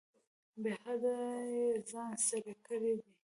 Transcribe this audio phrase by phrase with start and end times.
[0.61, 1.13] بې حده
[1.55, 3.09] یې ځان ستړی کړی دی.